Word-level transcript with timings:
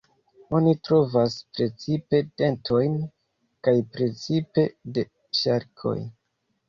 Oni 0.59 0.71
trovas 0.87 1.35
precipe 1.57 2.21
dentojn, 2.43 2.97
kaj 3.67 3.77
precipe 3.99 4.65
de 4.97 5.05
ŝarkoj. 5.43 5.99